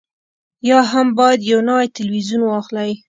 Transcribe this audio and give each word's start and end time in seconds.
یا 0.69 0.79
هم 0.91 1.07
باید 1.19 1.39
یو 1.51 1.59
نوی 1.69 1.85
تلویزیون 1.97 2.41
واخلئ 2.45 2.91